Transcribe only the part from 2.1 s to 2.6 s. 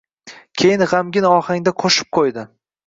qo‘ydi: